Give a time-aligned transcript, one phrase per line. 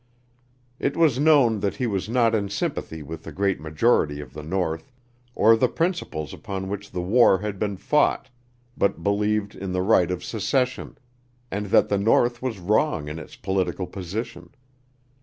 [0.79, 4.41] It was known that he was not in sympathy with the great majority of the
[4.41, 4.91] North,
[5.35, 8.27] or the principles upon which the war had been fought,
[8.75, 10.97] but believed in the right of secession,
[11.51, 14.49] and that the North was wrong in its political position.